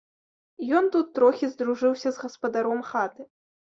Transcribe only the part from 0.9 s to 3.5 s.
тут трохі здружыўся з гаспадаром хаты.